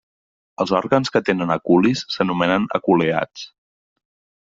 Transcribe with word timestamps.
Els 0.65 0.73
òrgans 0.79 1.11
que 1.17 1.21
tenen 1.29 1.55
aculis 1.57 2.03
s'anomenen 2.17 2.69
aculeats. 2.83 3.51